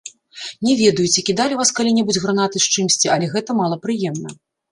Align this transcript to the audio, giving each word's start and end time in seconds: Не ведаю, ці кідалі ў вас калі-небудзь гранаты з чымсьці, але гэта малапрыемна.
Не 0.67 0.73
ведаю, 0.79 1.03
ці 1.13 1.21
кідалі 1.27 1.53
ў 1.57 1.59
вас 1.59 1.73
калі-небудзь 1.81 2.19
гранаты 2.25 2.57
з 2.63 2.67
чымсьці, 2.77 3.07
але 3.17 3.25
гэта 3.37 3.57
малапрыемна. 3.61 4.29